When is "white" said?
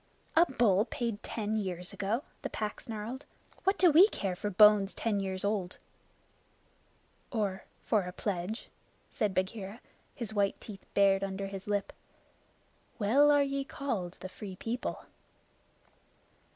10.33-10.59